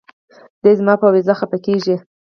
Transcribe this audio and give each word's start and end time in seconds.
دے 0.63 0.71
زما 0.79 0.93
پۀ 1.01 1.07
وېزه 1.13 1.33
خفه 1.39 1.57
کيږي 1.65 1.95